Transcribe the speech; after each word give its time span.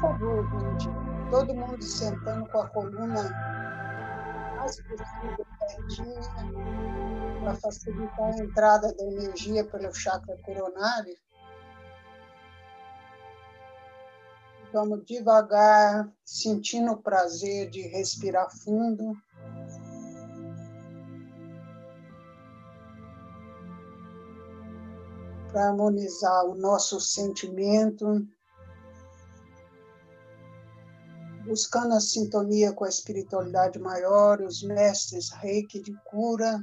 Por 0.00 0.10
favor, 0.12 0.48
gente, 0.60 0.88
todo 1.28 1.54
mundo 1.54 1.82
sentando 1.82 2.48
com 2.50 2.60
a 2.60 2.68
coluna 2.68 3.22
mais 4.56 4.80
possível 4.82 5.46
pertinho 5.58 7.40
para 7.40 7.54
facilitar 7.56 8.32
a 8.32 8.38
entrada 8.38 8.94
da 8.94 9.04
energia 9.04 9.64
pelo 9.64 9.92
chakra 9.92 10.36
coronário. 10.44 11.16
Vamos 14.72 15.04
devagar, 15.04 16.08
sentindo 16.24 16.92
o 16.92 17.02
prazer 17.02 17.68
de 17.68 17.82
respirar 17.88 18.48
fundo. 18.62 19.16
Para 25.50 25.70
harmonizar 25.70 26.44
o 26.44 26.54
nosso 26.54 27.00
sentimento, 27.00 28.28
buscando 31.48 31.94
a 31.94 32.00
sintonia 32.00 32.74
com 32.74 32.84
a 32.84 32.88
espiritualidade 32.88 33.78
maior, 33.78 34.42
os 34.42 34.62
mestres 34.62 35.30
reiki 35.30 35.80
de 35.80 35.94
cura, 36.04 36.62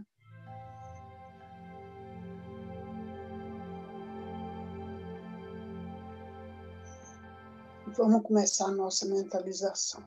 Vamos 7.97 8.23
começar 8.23 8.65
a 8.65 8.71
nossa 8.71 9.05
mentalização. 9.05 10.03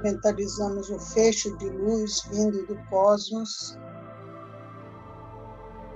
Mentalizamos 0.00 0.90
o 0.90 0.98
fecho 1.00 1.56
de 1.58 1.68
luz 1.68 2.22
vindo 2.30 2.64
do 2.66 2.76
cosmos, 2.88 3.76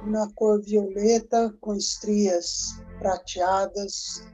na 0.07 0.29
cor 0.35 0.61
violeta, 0.61 1.55
com 1.61 1.77
estrias 1.77 2.83
prateadas, 2.99 4.27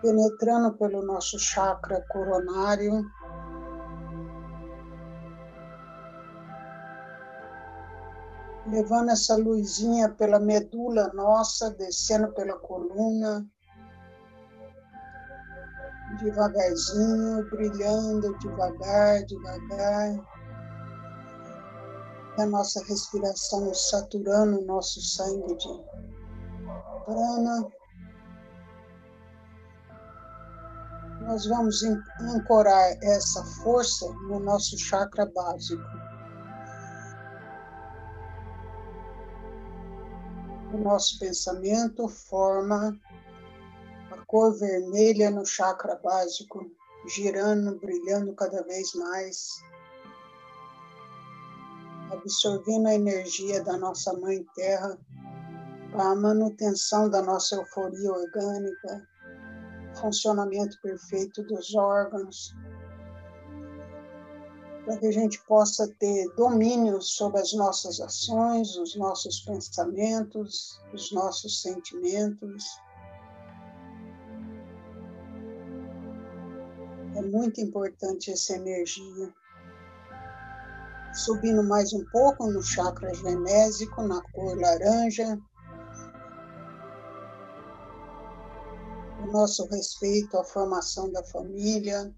penetrando 0.00 0.72
pelo 0.74 1.02
nosso 1.02 1.38
chakra 1.38 2.04
coronário 2.08 3.04
levando 8.66 9.10
essa 9.10 9.36
luzinha 9.36 10.08
pela 10.08 10.38
medula 10.38 11.10
nossa, 11.14 11.70
descendo 11.70 12.32
pela 12.32 12.56
coluna, 12.58 13.46
devagarzinho, 16.20 17.48
brilhando 17.50 18.36
devagar, 18.38 19.24
devagar. 19.24 20.32
A 22.38 22.46
nossa 22.46 22.82
respiração 22.84 23.74
saturando 23.74 24.60
o 24.60 24.64
nosso 24.64 25.00
sangue 25.02 25.54
de 25.54 25.68
prana. 27.04 27.68
Nós 31.22 31.46
vamos 31.46 31.82
ancorar 32.20 32.96
essa 33.02 33.44
força 33.62 34.06
no 34.28 34.40
nosso 34.40 34.76
chakra 34.78 35.26
básico. 35.26 35.82
o 40.72 40.78
nosso 40.78 41.18
pensamento 41.18 42.08
forma 42.08 42.98
a 44.10 44.16
cor 44.24 44.58
vermelha 44.58 45.30
no 45.30 45.44
chakra 45.44 45.96
básico, 45.96 46.70
girando, 47.06 47.78
brilhando 47.78 48.34
cada 48.34 48.62
vez 48.62 48.94
mais, 48.94 49.62
absorvendo 52.10 52.88
a 52.88 52.94
energia 52.94 53.62
da 53.62 53.76
nossa 53.76 54.12
Mãe 54.14 54.44
Terra 54.54 54.98
para 55.92 56.10
a 56.10 56.16
manutenção 56.16 57.08
da 57.10 57.20
nossa 57.20 57.54
euforia 57.54 58.10
orgânica, 58.10 59.06
funcionamento 60.00 60.80
perfeito 60.80 61.42
dos 61.42 61.74
órgãos, 61.74 62.56
para 64.86 64.96
que 64.96 65.06
a 65.06 65.12
gente 65.12 65.38
possa 65.44 65.86
ter 66.00 66.26
domínio 66.34 67.00
sobre 67.02 67.40
as 67.40 67.52
nossas 67.52 68.00
ações, 68.00 68.74
os 68.76 68.96
nossos 68.96 69.40
pensamentos, 69.40 70.80
os 70.94 71.12
nossos 71.12 71.60
sentimentos. 71.60 72.64
É 77.14 77.20
muito 77.20 77.60
importante 77.60 78.32
essa 78.32 78.54
energia. 78.54 79.32
Subindo 81.12 81.62
mais 81.62 81.92
um 81.92 82.02
pouco 82.06 82.50
no 82.50 82.62
chakra 82.62 83.12
genésico, 83.14 84.02
na 84.02 84.22
cor 84.32 84.58
laranja. 84.58 85.38
Nosso 89.32 89.66
respeito 89.66 90.36
à 90.36 90.44
formação 90.44 91.10
da 91.10 91.24
família, 91.24 92.14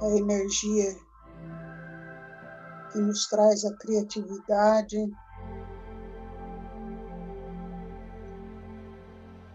a 0.00 0.06
energia 0.16 0.96
que 2.90 2.98
nos 2.98 3.26
traz 3.28 3.64
a 3.64 3.76
criatividade. 3.76 4.96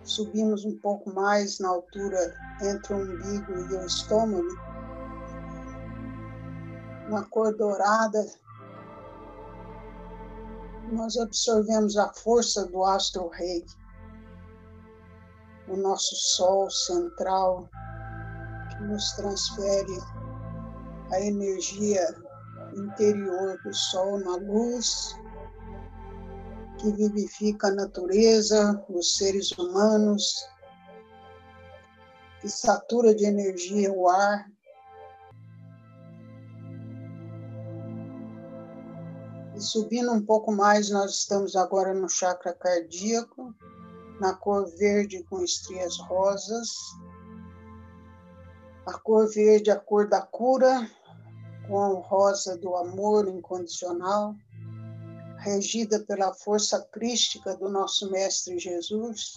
Subimos 0.04 0.66
um 0.66 0.78
pouco 0.78 1.12
mais 1.14 1.60
na 1.60 1.70
altura 1.70 2.36
entre 2.62 2.94
o 2.94 2.98
umbigo 2.98 3.54
e 3.54 3.76
o 3.76 3.86
estômago, 3.86 4.48
uma 7.08 7.24
cor 7.24 7.56
dourada. 7.56 8.43
Nós 10.94 11.18
absorvemos 11.18 11.98
a 11.98 12.14
força 12.14 12.68
do 12.68 12.84
astro 12.84 13.28
rei, 13.30 13.66
o 15.68 15.76
nosso 15.76 16.16
sol 16.16 16.70
central, 16.70 17.68
que 18.70 18.84
nos 18.84 19.12
transfere 19.14 19.98
a 21.12 21.20
energia 21.20 22.16
interior 22.76 23.60
do 23.64 23.74
Sol 23.74 24.20
na 24.20 24.36
luz, 24.36 25.16
que 26.78 26.92
vivifica 26.92 27.70
a 27.70 27.76
natureza, 27.76 28.86
os 28.88 29.18
seres 29.18 29.52
humanos, 29.54 30.48
que 32.40 32.50
satura 32.50 33.16
de 33.16 33.26
energia 33.26 33.92
o 33.92 34.08
ar. 34.08 34.48
Subindo 39.64 40.12
um 40.12 40.22
pouco 40.22 40.52
mais, 40.52 40.90
nós 40.90 41.12
estamos 41.12 41.56
agora 41.56 41.94
no 41.94 42.10
chakra 42.10 42.54
cardíaco, 42.54 43.56
na 44.20 44.34
cor 44.34 44.70
verde 44.78 45.24
com 45.24 45.42
estrias 45.42 45.98
rosas. 45.98 46.70
A 48.86 48.94
cor 49.00 49.28
verde, 49.34 49.72
a 49.72 49.80
cor 49.80 50.08
da 50.08 50.22
cura, 50.22 50.90
com 51.68 51.96
rosa 51.96 52.58
do 52.58 52.76
amor 52.76 53.28
incondicional, 53.28 54.36
regida 55.38 56.00
pela 56.02 56.34
força 56.34 56.82
crística 56.92 57.56
do 57.56 57.70
nosso 57.70 58.12
Mestre 58.12 58.60
Jesus. 58.60 59.36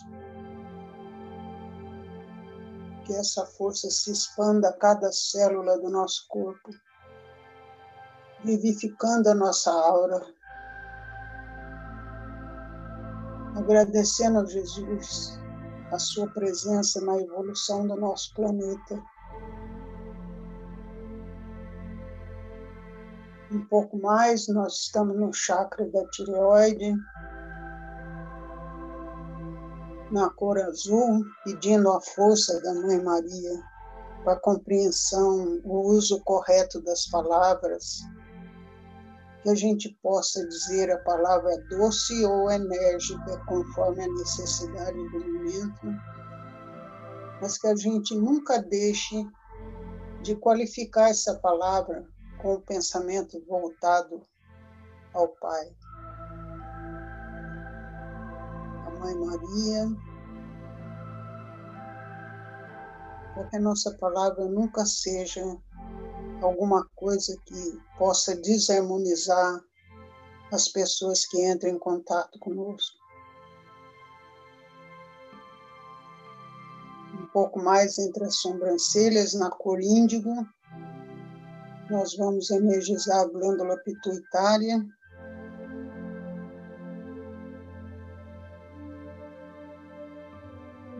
Que 3.04 3.14
essa 3.14 3.46
força 3.46 3.88
se 3.88 4.10
expanda 4.10 4.70
a 4.70 4.72
cada 4.72 5.12
célula 5.12 5.78
do 5.78 5.88
nosso 5.88 6.26
corpo, 6.28 6.70
vivificando 8.44 9.30
a 9.30 9.34
nossa 9.34 9.70
aura. 9.70 10.22
Agradecendo 13.56 14.40
a 14.40 14.44
Jesus 14.44 15.38
a 15.90 15.98
sua 15.98 16.28
presença 16.28 17.00
na 17.00 17.16
evolução 17.18 17.86
do 17.86 17.96
nosso 17.96 18.34
planeta 18.34 19.02
um 23.50 23.64
pouco 23.66 23.96
mais, 23.98 24.48
nós 24.48 24.74
estamos 24.74 25.16
no 25.16 25.32
chakra 25.32 25.88
da 25.90 26.04
tireoide, 26.08 26.94
na 30.10 30.30
cor 30.30 30.58
azul, 30.58 31.24
pedindo 31.44 31.90
a 31.90 32.00
força 32.00 32.60
da 32.60 32.74
Mãe 32.74 33.02
Maria 33.02 33.62
para 34.24 34.34
a 34.34 34.40
compreensão, 34.40 35.60
o 35.64 35.88
uso 35.88 36.20
correto 36.24 36.80
das 36.80 37.06
palavras, 37.06 38.02
que 39.46 39.50
a 39.50 39.54
gente 39.54 39.96
possa 40.02 40.44
dizer 40.48 40.90
a 40.90 40.98
palavra 41.04 41.56
doce 41.70 42.24
ou 42.24 42.50
enérgica, 42.50 43.38
conforme 43.46 44.02
a 44.02 44.08
necessidade 44.08 44.96
do 44.96 45.20
momento, 45.20 45.86
mas 47.40 47.56
que 47.56 47.68
a 47.68 47.76
gente 47.76 48.12
nunca 48.16 48.60
deixe 48.60 49.24
de 50.20 50.34
qualificar 50.34 51.10
essa 51.10 51.38
palavra 51.38 52.04
com 52.42 52.54
o 52.54 52.60
pensamento 52.60 53.40
voltado 53.46 54.20
ao 55.14 55.28
Pai. 55.28 55.72
A 58.84 58.90
Mãe 58.98 59.14
Maria, 59.14 59.86
para 63.32 63.44
que 63.44 63.56
a 63.56 63.60
nossa 63.60 63.96
palavra 63.96 64.44
nunca 64.46 64.84
seja 64.84 65.40
alguma 66.42 66.88
coisa 66.94 67.36
que 67.44 67.80
possa 67.98 68.36
desarmonizar 68.36 69.60
as 70.52 70.68
pessoas 70.68 71.26
que 71.26 71.44
entram 71.44 71.70
em 71.70 71.78
contato 71.78 72.38
conosco. 72.38 72.96
Um 77.14 77.26
pouco 77.28 77.60
mais 77.62 77.98
entre 77.98 78.24
as 78.24 78.36
sobrancelhas, 78.36 79.34
na 79.34 79.50
cor 79.50 79.80
índigo, 79.80 80.30
nós 81.90 82.16
vamos 82.16 82.50
energizar 82.50 83.20
a 83.20 83.26
glândula 83.26 83.76
pituitária. 83.78 84.84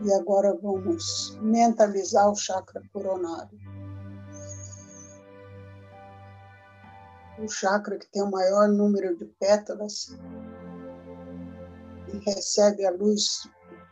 E 0.03 0.13
agora 0.13 0.55
vamos 0.61 1.37
mentalizar 1.41 2.29
o 2.31 2.35
chakra 2.35 2.81
coronário. 2.93 3.76
O 7.39 7.47
chakra 7.47 7.97
que 7.97 8.07
tem 8.07 8.23
o 8.23 8.31
maior 8.31 8.67
número 8.67 9.15
de 9.15 9.25
pétalas 9.39 10.17
e 12.11 12.17
recebe 12.25 12.85
a 12.85 12.91
luz 12.91 13.47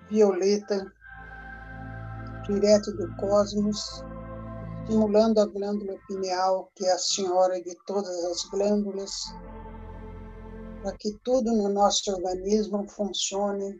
violeta 0.10 0.92
direto 2.48 2.92
do 2.94 3.16
cosmos, 3.18 4.04
estimulando 4.82 5.40
a 5.40 5.46
glândula 5.46 5.96
pineal, 6.08 6.72
que 6.76 6.86
é 6.86 6.92
a 6.92 6.98
senhora 6.98 7.62
de 7.62 7.76
todas 7.86 8.26
as 8.26 8.46
glândulas, 8.46 9.12
para 10.82 10.96
que 10.98 11.12
tudo 11.24 11.52
no 11.52 11.70
nosso 11.70 12.12
organismo 12.12 12.88
funcione 12.90 13.80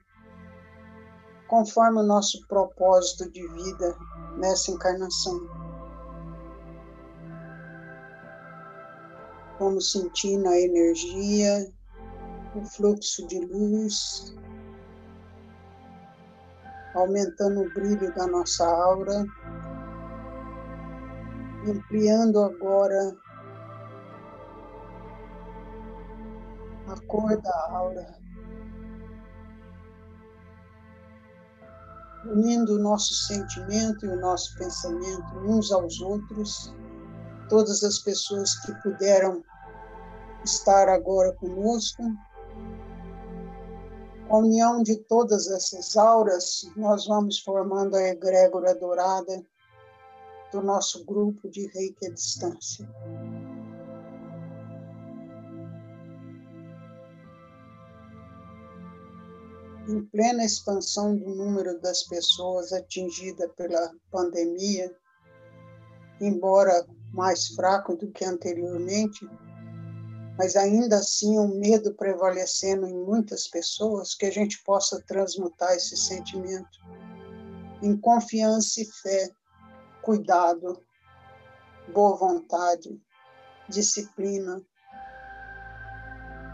conforme 1.48 2.00
o 2.00 2.04
nosso 2.04 2.46
propósito 2.48 3.30
de 3.32 3.48
vida 3.48 3.96
nessa 4.38 4.72
encarnação. 4.72 5.65
Vamos 9.60 9.92
sentindo 9.92 10.50
a 10.50 10.60
energia, 10.60 11.72
o 12.56 12.66
fluxo 12.66 13.26
de 13.28 13.40
luz, 13.40 14.36
aumentando 16.94 17.62
o 17.62 17.74
brilho 17.74 18.14
da 18.16 18.28
nossa 18.28 18.66
aura, 18.66 19.26
ampliando 21.68 22.42
agora 22.42 23.16
a 26.88 27.08
cor 27.08 27.42
da 27.42 27.70
aura. 27.72 28.26
unindo 32.26 32.76
o 32.76 32.80
nosso 32.80 33.14
sentimento 33.14 34.06
e 34.06 34.10
o 34.10 34.20
nosso 34.20 34.58
pensamento 34.58 35.38
uns 35.46 35.72
aos 35.72 36.02
outros, 36.02 36.74
todas 37.50 37.84
as 37.84 38.00
pessoas 38.00 38.56
que 38.60 38.74
puderam 38.82 39.44
estar 40.44 40.90
agora 40.90 41.34
conosco. 41.34 42.04
Com 44.28 44.36
a 44.36 44.40
união 44.40 44.82
de 44.82 44.96
todas 45.04 45.48
essas 45.50 45.96
auras, 45.96 46.70
nós 46.76 47.06
vamos 47.06 47.40
formando 47.40 47.96
a 47.96 48.02
egrégora 48.02 48.74
dourada 48.74 49.44
do 50.52 50.62
nosso 50.62 51.06
grupo 51.06 51.50
de 51.50 51.68
reiki 51.68 52.08
à 52.08 52.10
distância. 52.12 52.88
em 59.88 60.04
plena 60.06 60.44
expansão 60.44 61.16
do 61.16 61.36
número 61.36 61.80
das 61.80 62.04
pessoas 62.04 62.74
atingidas 62.74 63.52
pela 63.56 63.94
pandemia, 64.12 64.92
embora 66.20 66.86
mais 67.16 67.48
fraco 67.48 67.96
do 67.96 68.12
que 68.12 68.26
anteriormente, 68.26 69.28
mas 70.38 70.56
ainda 70.58 70.98
assim 70.98 71.40
um 71.40 71.58
medo 71.60 71.94
prevalecendo 71.94 72.86
em 72.86 72.94
muitas 72.94 73.48
pessoas, 73.48 74.14
que 74.14 74.26
a 74.26 74.32
gente 74.32 74.62
possa 74.64 75.02
transmutar 75.08 75.72
esse 75.74 75.96
sentimento 75.96 76.78
em 77.82 77.96
confiança 77.96 78.82
e 78.82 78.86
fé, 78.86 79.30
cuidado, 80.02 80.78
boa 81.94 82.18
vontade, 82.18 83.02
disciplina, 83.70 84.62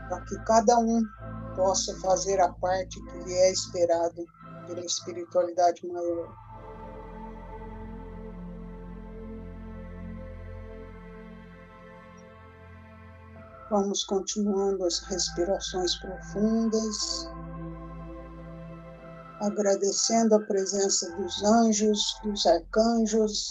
para 0.07 0.21
que 0.25 0.35
cada 0.45 0.77
um 0.77 1.01
possa 1.55 1.97
fazer 2.01 2.39
a 2.39 2.53
parte 2.53 3.01
que 3.03 3.17
lhe 3.23 3.33
é 3.33 3.51
esperado 3.51 4.25
pela 4.67 4.85
espiritualidade 4.85 5.87
maior. 5.87 6.50
Vamos 13.71 14.03
continuando 14.03 14.83
as 14.83 14.99
respirações 14.99 15.95
profundas, 15.95 17.29
agradecendo 19.39 20.35
a 20.35 20.41
presença 20.41 21.09
dos 21.15 21.41
anjos, 21.41 22.19
dos 22.21 22.45
arcanjos, 22.45 23.47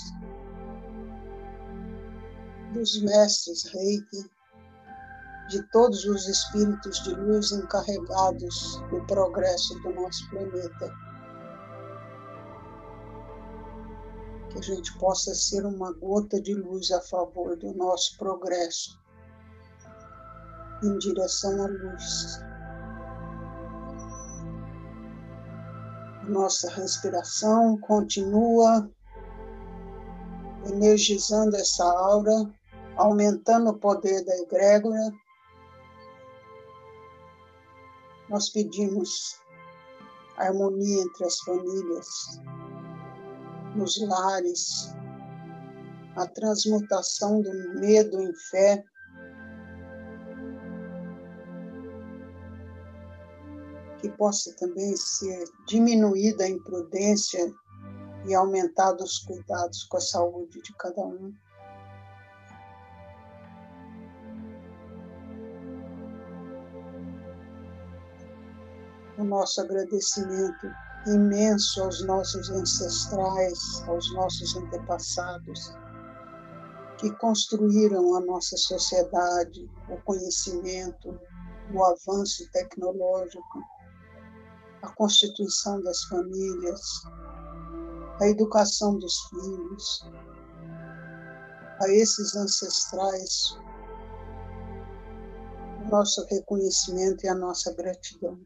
dos 2.74 3.00
mestres 3.00 3.64
reiki, 3.64 4.30
de 5.48 5.62
todos 5.70 6.04
os 6.04 6.28
espíritos 6.28 7.02
de 7.02 7.14
luz 7.14 7.52
encarregados 7.52 8.78
do 8.90 9.02
progresso 9.06 9.72
do 9.80 9.94
nosso 9.94 10.28
planeta. 10.28 10.94
Que 14.50 14.58
a 14.58 14.62
gente 14.62 14.98
possa 14.98 15.34
ser 15.34 15.64
uma 15.64 15.94
gota 15.94 16.38
de 16.42 16.52
luz 16.52 16.90
a 16.90 17.00
favor 17.00 17.56
do 17.56 17.72
nosso 17.72 18.18
progresso, 18.18 19.00
em 20.82 20.98
direção 20.98 21.64
à 21.64 21.66
luz. 21.66 22.40
Nossa 26.28 26.70
respiração 26.70 27.78
continua 27.78 28.88
energizando 30.66 31.56
essa 31.56 31.84
aura, 31.84 32.50
aumentando 32.96 33.70
o 33.70 33.78
poder 33.78 34.24
da 34.24 34.36
egrégora 34.38 35.12
nós 38.30 38.48
pedimos 38.48 39.40
harmonia 40.36 41.02
entre 41.02 41.24
as 41.24 41.40
famílias, 41.40 42.40
nos 43.74 44.00
lares, 44.00 44.94
a 46.14 46.28
transmutação 46.28 47.42
do 47.42 47.52
medo 47.80 48.20
em 48.20 48.32
fé. 48.50 48.84
Possa 54.20 54.54
também 54.56 54.94
ser 54.96 55.50
diminuída 55.66 56.44
a 56.44 56.48
imprudência 56.50 57.54
e 58.28 58.34
aumentados 58.34 59.12
os 59.12 59.18
cuidados 59.20 59.84
com 59.84 59.96
a 59.96 60.00
saúde 60.00 60.60
de 60.60 60.74
cada 60.76 61.00
um. 61.00 61.32
o 69.16 69.24
nosso 69.24 69.60
agradecimento 69.60 70.66
imenso 71.06 71.82
aos 71.82 72.02
nossos 72.06 72.48
ancestrais, 72.48 73.82
aos 73.86 74.10
nossos 74.14 74.56
antepassados, 74.56 75.74
que 76.98 77.10
construíram 77.16 78.14
a 78.16 78.20
nossa 78.20 78.56
sociedade, 78.56 79.70
o 79.90 80.00
conhecimento, 80.04 81.20
o 81.74 81.84
avanço 81.84 82.50
tecnológico, 82.50 83.60
a 84.82 84.88
constituição 84.88 85.82
das 85.82 86.04
famílias, 86.04 87.02
a 88.20 88.28
educação 88.28 88.98
dos 88.98 89.16
filhos. 89.28 90.06
A 91.82 91.88
esses 91.88 92.36
ancestrais, 92.36 93.58
o 95.82 95.88
nosso 95.90 96.26
reconhecimento 96.26 97.24
e 97.24 97.28
a 97.28 97.34
nossa 97.34 97.72
gratidão. 97.74 98.38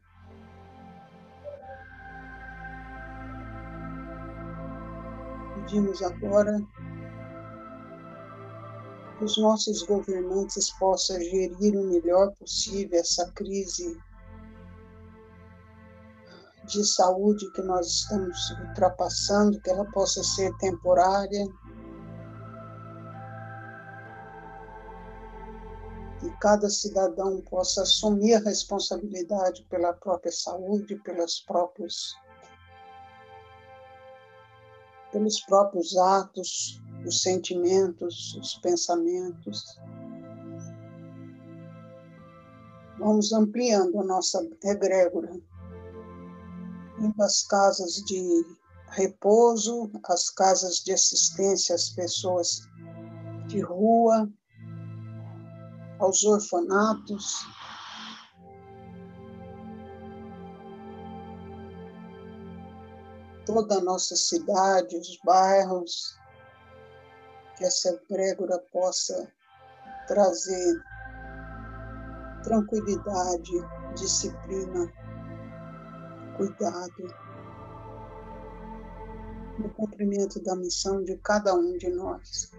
pedimos 5.65 6.01
agora 6.03 6.61
que 9.17 9.25
os 9.25 9.37
nossos 9.37 9.81
governantes 9.83 10.69
possam 10.77 11.19
gerir 11.19 11.75
o 11.75 11.83
melhor 11.83 12.31
possível 12.35 12.99
essa 12.99 13.31
crise 13.31 13.97
de 16.65 16.83
saúde 16.83 17.51
que 17.51 17.61
nós 17.61 17.87
estamos 17.87 18.37
ultrapassando, 18.67 19.59
que 19.61 19.69
ela 19.69 19.85
possa 19.91 20.23
ser 20.23 20.55
temporária. 20.57 21.47
Que 26.19 26.29
cada 26.39 26.69
cidadão 26.69 27.41
possa 27.49 27.83
assumir 27.83 28.35
a 28.35 28.39
responsabilidade 28.39 29.63
pela 29.69 29.93
própria 29.93 30.31
saúde, 30.31 30.95
pelos 31.03 31.39
próprios 31.41 32.15
pelos 35.11 35.39
próprios 35.45 35.95
atos, 35.95 36.83
os 37.05 37.21
sentimentos, 37.21 38.35
os 38.35 38.55
pensamentos. 38.55 39.79
Vamos 42.99 43.31
ampliando 43.31 43.97
a 44.01 44.03
nossa 44.03 44.45
egrégora, 44.61 45.39
às 47.19 47.43
casas 47.43 47.95
de 48.05 48.45
repouso, 48.89 49.91
às 50.05 50.29
casas 50.29 50.77
de 50.83 50.93
assistência 50.93 51.75
às 51.75 51.89
pessoas 51.89 52.61
de 53.47 53.61
rua, 53.61 54.29
aos 55.99 56.23
orfanatos. 56.23 57.45
Toda 63.45 63.77
a 63.77 63.81
nossa 63.81 64.15
cidade, 64.15 64.97
os 64.97 65.19
bairros, 65.23 66.17
que 67.57 67.63
essa 67.63 67.89
egrégora 67.89 68.59
possa 68.71 69.31
trazer 70.07 70.83
tranquilidade, 72.43 73.51
disciplina, 73.95 74.91
cuidado 76.37 77.13
no 79.57 79.69
cumprimento 79.69 80.41
da 80.43 80.55
missão 80.55 81.03
de 81.03 81.17
cada 81.17 81.53
um 81.53 81.77
de 81.77 81.89
nós. 81.89 82.51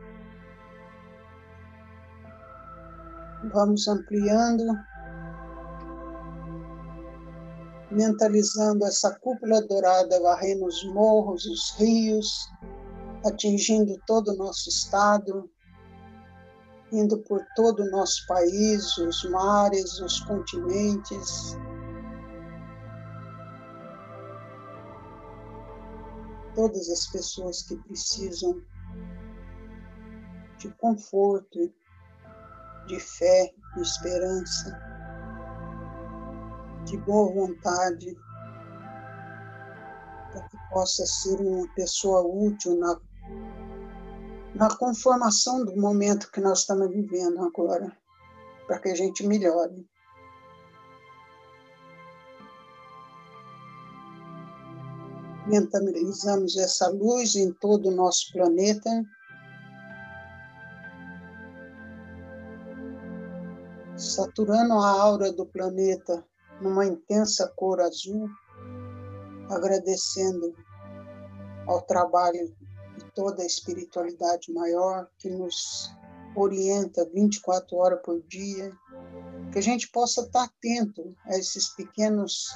Vamos 3.52 3.86
ampliando, 3.86 4.64
mentalizando 7.90 8.84
essa 8.86 9.14
cúpula 9.20 9.62
dourada 9.62 10.20
varrendo 10.20 10.66
os 10.66 10.82
morros, 10.84 11.44
os 11.44 11.74
rios, 11.78 12.50
atingindo 13.24 14.00
todo 14.06 14.32
o 14.32 14.36
nosso 14.36 14.68
estado, 14.68 15.50
indo 16.90 17.18
por 17.18 17.44
todo 17.54 17.82
o 17.82 17.90
nosso 17.90 18.26
país, 18.26 18.96
os 18.98 19.22
mares, 19.30 20.00
os 20.00 20.20
continentes. 20.20 21.56
Todas 26.56 26.88
as 26.90 27.06
pessoas 27.08 27.62
que 27.62 27.76
precisam 27.76 28.60
de 30.58 30.70
conforto, 30.78 31.72
de 32.86 32.98
fé, 32.98 33.52
de 33.74 33.82
esperança, 33.82 34.80
de 36.86 36.96
boa 36.98 37.32
vontade, 37.32 38.16
para 40.32 40.48
que 40.48 40.56
possa 40.70 41.04
ser 41.04 41.38
uma 41.40 41.68
pessoa 41.74 42.22
útil 42.22 42.78
na, 42.78 42.98
na 44.54 44.74
conformação 44.76 45.64
do 45.64 45.76
momento 45.76 46.30
que 46.30 46.40
nós 46.40 46.60
estamos 46.60 46.88
vivendo 46.88 47.44
agora, 47.44 47.96
para 48.66 48.78
que 48.78 48.88
a 48.88 48.94
gente 48.94 49.26
melhore. 49.26 49.86
Mentalizamos 55.46 56.56
essa 56.56 56.88
luz 56.88 57.36
em 57.36 57.52
todo 57.52 57.88
o 57.88 57.94
nosso 57.94 58.32
planeta. 58.32 58.90
Saturando 63.96 64.74
a 64.74 65.00
aura 65.00 65.32
do 65.32 65.46
planeta 65.46 66.24
numa 66.60 66.84
intensa 66.84 67.52
cor 67.56 67.80
azul, 67.80 68.28
agradecendo 69.48 70.52
ao 71.66 71.82
trabalho 71.82 72.54
de 72.96 73.04
toda 73.14 73.42
a 73.42 73.46
espiritualidade 73.46 74.52
maior 74.52 75.08
que 75.18 75.30
nos 75.30 75.90
orienta 76.34 77.08
24 77.14 77.76
horas 77.76 78.00
por 78.04 78.20
dia, 78.22 78.70
que 79.52 79.58
a 79.58 79.62
gente 79.62 79.88
possa 79.90 80.22
estar 80.22 80.44
atento 80.44 81.14
a 81.24 81.36
esses 81.38 81.68
pequenos 81.68 82.48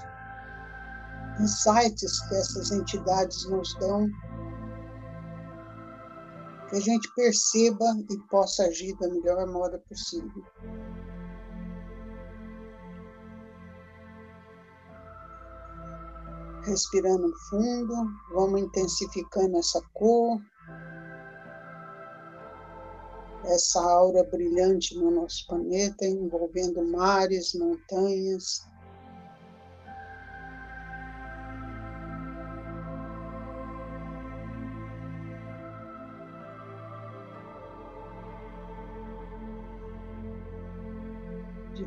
insights 1.40 2.20
que 2.28 2.34
essas 2.36 2.70
entidades 2.70 3.48
nos 3.48 3.74
dão, 3.78 4.08
que 6.68 6.76
a 6.76 6.80
gente 6.80 7.12
perceba 7.14 7.84
e 8.10 8.18
possa 8.28 8.64
agir 8.64 8.96
da 8.98 9.08
melhor 9.08 9.46
modo 9.46 9.78
possível. 9.80 10.44
respirando 16.70 17.32
fundo, 17.48 17.94
vamos 18.32 18.60
intensificando 18.60 19.58
essa 19.58 19.82
cor, 19.92 20.40
essa 23.44 23.80
aura 23.80 24.22
brilhante 24.24 24.96
no 24.96 25.10
nosso 25.10 25.46
planeta, 25.46 26.06
envolvendo 26.06 26.84
mares, 26.84 27.54
montanhas. 27.54 28.66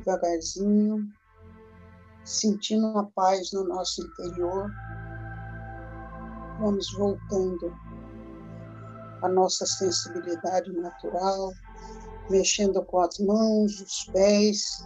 Devagarzinho 0.04 1.08
sentindo 2.26 2.88
a 2.98 3.04
paz 3.04 3.52
no 3.52 3.64
nosso 3.66 4.02
interior, 4.02 4.72
vamos 6.60 6.92
voltando 6.94 7.74
a 9.22 9.30
nossa 9.30 9.66
sensibilidade 9.66 10.72
natural, 10.72 11.52
mexendo 12.30 12.84
com 12.84 13.00
as 13.00 13.18
mãos, 13.20 13.80
os 13.80 14.06
pés, 14.12 14.86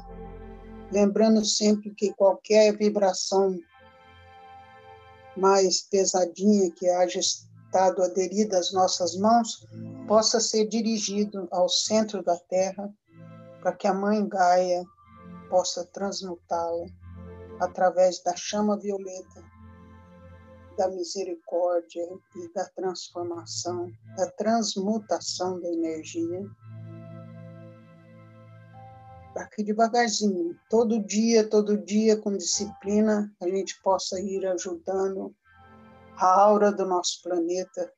lembrando 0.91 1.43
sempre 1.43 1.93
que 1.93 2.13
qualquer 2.13 2.75
vibração 2.77 3.59
mais 5.35 5.81
pesadinha 5.81 6.71
que 6.71 6.89
haja 6.89 7.19
estado 7.19 8.01
aderida 8.03 8.57
às 8.57 8.71
nossas 8.71 9.15
mãos 9.15 9.67
possa 10.07 10.39
ser 10.39 10.67
dirigido 10.67 11.47
ao 11.51 11.69
centro 11.69 12.23
da 12.23 12.37
Terra 12.49 12.91
para 13.61 13.73
que 13.73 13.87
a 13.87 13.93
Mãe 13.93 14.27
Gaia 14.27 14.83
possa 15.49 15.85
transmutá-la 15.85 16.87
através 17.59 18.21
da 18.23 18.35
chama 18.35 18.77
violeta, 18.77 19.43
da 20.77 20.87
misericórdia 20.89 22.07
e 22.35 22.53
da 22.53 22.65
transformação, 22.69 23.91
da 24.15 24.29
transmutação 24.31 25.59
da 25.59 25.67
energia. 25.67 26.45
Para 29.33 29.47
que 29.47 29.63
devagarzinho, 29.63 30.57
todo 30.69 31.03
dia, 31.03 31.47
todo 31.47 31.77
dia, 31.77 32.17
com 32.17 32.35
disciplina, 32.35 33.31
a 33.41 33.47
gente 33.47 33.81
possa 33.81 34.19
ir 34.19 34.45
ajudando 34.45 35.35
a 36.15 36.41
aura 36.41 36.71
do 36.71 36.85
nosso 36.85 37.21
planeta 37.23 37.91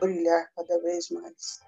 brilhar 0.00 0.50
cada 0.54 0.78
vez 0.80 1.10
mais. 1.10 1.60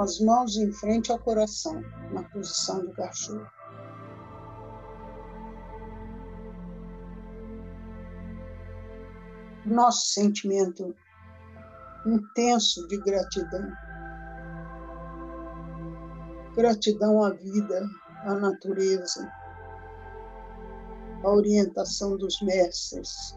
As 0.00 0.18
mãos 0.20 0.56
em 0.56 0.72
frente 0.72 1.12
ao 1.12 1.18
coração, 1.18 1.80
na 2.12 2.22
posição 2.24 2.84
do 2.84 2.92
cachorro. 2.92 3.46
Nosso 9.64 10.12
sentimento 10.12 10.94
intenso 12.06 12.86
de 12.88 12.98
gratidão. 12.98 13.72
Gratidão 16.54 17.22
à 17.24 17.30
vida, 17.30 17.88
à 18.24 18.34
natureza, 18.34 19.32
à 21.22 21.30
orientação 21.30 22.16
dos 22.16 22.40
mestres, 22.42 23.36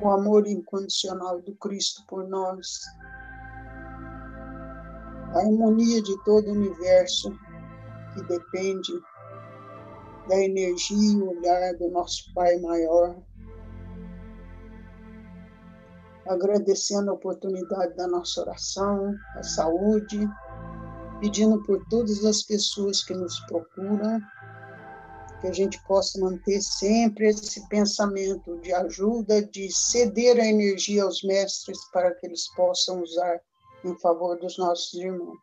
o 0.00 0.08
amor 0.08 0.46
incondicional 0.46 1.40
do 1.42 1.54
Cristo 1.56 2.04
por 2.06 2.26
nós, 2.28 2.80
a 5.34 5.38
harmonia 5.38 6.00
de 6.00 6.16
todo 6.24 6.48
o 6.48 6.52
universo 6.52 7.36
que 8.14 8.22
depende 8.22 8.92
da 10.28 10.40
energia 10.40 11.18
e 11.18 11.22
olhar 11.22 11.74
do 11.74 11.90
nosso 11.90 12.32
Pai 12.32 12.56
maior. 12.60 13.16
Agradecendo 16.26 17.10
a 17.10 17.14
oportunidade 17.14 17.96
da 17.96 18.06
nossa 18.06 18.42
oração, 18.42 19.14
a 19.36 19.42
saúde, 19.42 20.26
pedindo 21.20 21.62
por 21.64 21.84
todas 21.88 22.24
as 22.24 22.42
pessoas 22.42 23.02
que 23.02 23.12
nos 23.12 23.38
procuram, 23.40 24.20
que 25.40 25.48
a 25.48 25.52
gente 25.52 25.82
possa 25.84 26.18
manter 26.20 26.62
sempre 26.62 27.26
esse 27.26 27.68
pensamento 27.68 28.58
de 28.60 28.72
ajuda, 28.72 29.42
de 29.42 29.70
ceder 29.70 30.40
a 30.40 30.46
energia 30.46 31.02
aos 31.02 31.22
mestres 31.22 31.78
para 31.92 32.14
que 32.14 32.26
eles 32.26 32.48
possam 32.54 33.02
usar 33.02 33.40
em 33.84 33.94
favor 33.98 34.38
dos 34.38 34.56
nossos 34.58 34.94
irmãos. 34.94 35.38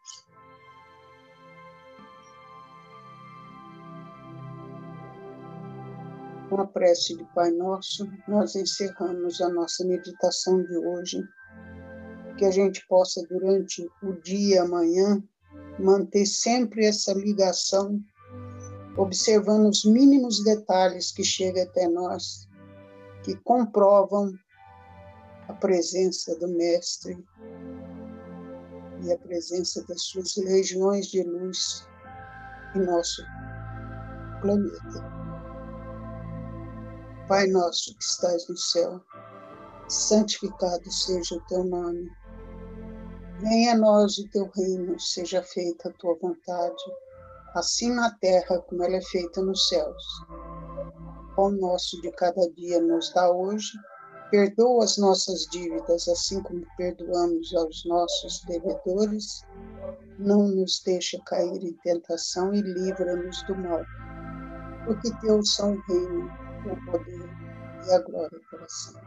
Com 6.50 6.60
a 6.60 6.68
prece 6.68 7.16
de 7.16 7.24
Pai 7.34 7.52
Nosso, 7.52 8.06
nós 8.28 8.56
encerramos 8.56 9.40
a 9.40 9.48
nossa 9.50 9.86
meditação 9.86 10.62
de 10.64 10.78
hoje. 10.78 11.24
Que 12.38 12.46
a 12.46 12.52
gente 12.52 12.86
possa, 12.88 13.22
durante 13.30 13.88
o 14.04 14.14
dia, 14.22 14.64
amanhã, 14.64 15.24
manter 15.80 16.26
sempre 16.26 16.86
essa 16.86 17.14
ligação, 17.14 18.02
observando 18.98 19.70
os 19.70 19.86
mínimos 19.86 20.44
detalhes 20.44 21.12
que 21.12 21.24
chegam 21.24 21.64
até 21.64 21.88
nós, 21.88 22.50
que 23.24 23.36
comprovam 23.44 24.34
a 25.48 25.54
presença 25.54 26.38
do 26.38 26.48
Mestre 26.48 27.18
e 29.02 29.12
a 29.12 29.18
presença 29.18 29.84
das 29.88 30.02
suas 30.04 30.36
legiões 30.38 31.08
de 31.08 31.24
luz 31.24 31.88
em 32.76 32.86
nosso 32.86 33.24
planeta. 34.42 35.22
Pai 37.28 37.48
nosso 37.48 37.96
que 37.96 38.04
estás 38.04 38.48
no 38.48 38.58
céu, 38.58 39.02
santificado 39.88 40.92
seja 40.92 41.36
o 41.36 41.46
teu 41.48 41.64
nome. 41.64 42.10
Venha 43.40 43.74
a 43.74 43.78
nós 43.78 44.18
o 44.18 44.30
teu 44.30 44.50
reino, 44.56 45.00
seja 45.00 45.42
feita 45.42 45.90
a 45.90 45.94
tua 45.94 46.16
vontade, 46.22 46.84
assim 47.56 47.94
na 47.94 48.12
terra 48.20 48.60
como 48.62 48.84
ela 48.84 48.98
é 48.98 49.02
feita 49.02 49.42
nos 49.42 49.68
céus. 49.70 50.04
O 50.30 51.36
pão 51.36 51.52
nosso 51.52 52.00
de 52.02 52.12
cada 52.12 52.50
dia 52.52 52.82
nos 52.82 53.12
dá 53.14 53.32
hoje 53.32 53.72
Perdoa 54.32 54.86
as 54.86 54.98
nossas 54.98 55.46
dívidas, 55.48 56.08
assim 56.08 56.42
como 56.42 56.66
perdoamos 56.78 57.54
aos 57.54 57.84
nossos 57.86 58.42
devedores. 58.46 59.46
Não 60.18 60.48
nos 60.48 60.82
deixa 60.86 61.20
cair 61.26 61.62
em 61.62 61.74
tentação 61.84 62.54
e 62.54 62.62
livra-nos 62.62 63.44
do 63.44 63.56
mal. 63.56 63.82
Porque 64.86 65.12
teu 65.20 65.44
são 65.44 65.74
o 65.74 65.82
reino, 65.82 66.32
o 66.66 66.92
poder 66.92 67.30
e 67.86 67.92
a 67.92 68.00
glória 68.00 68.40
para 68.50 68.70
sempre. 68.70 69.02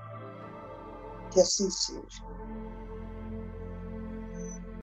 Que 1.32 1.40
assim 1.40 1.70
seja. 1.70 2.22